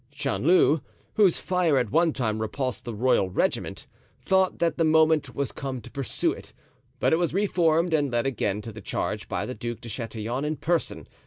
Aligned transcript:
Chanleu, 0.11 0.81
whose 1.13 1.37
fire 1.37 1.77
at 1.77 1.91
one 1.91 2.11
time 2.11 2.41
repulsed 2.41 2.85
the 2.85 2.95
royal 2.95 3.29
regiment, 3.29 3.85
thought 4.19 4.57
that 4.57 4.79
the 4.79 4.83
moment 4.83 5.35
was 5.35 5.51
come 5.51 5.79
to 5.79 5.91
pursue 5.91 6.31
it; 6.31 6.53
but 6.99 7.13
it 7.13 7.17
was 7.17 7.35
reformed 7.35 7.93
and 7.93 8.09
led 8.09 8.25
again 8.25 8.63
to 8.63 8.71
the 8.71 8.81
charge 8.81 9.27
by 9.29 9.45
the 9.45 9.53
Duc 9.53 9.79
de 9.79 9.89
Chatillon 9.89 10.43
in 10.43 10.55
person. 10.57 11.07